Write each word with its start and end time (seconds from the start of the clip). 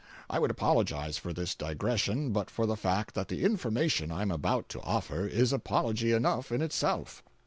I 0.31 0.39
would 0.39 0.49
apologize 0.49 1.19
for 1.19 1.31
this 1.31 1.53
digression 1.53 2.31
but 2.31 2.49
for 2.49 2.65
the 2.65 2.75
fact 2.75 3.13
that 3.13 3.27
the 3.27 3.43
information 3.43 4.11
I 4.11 4.23
am 4.23 4.31
about 4.31 4.67
to 4.69 4.81
offer 4.81 5.27
is 5.27 5.53
apology 5.53 6.11
enough 6.11 6.51
in 6.51 6.63
itself. 6.63 7.21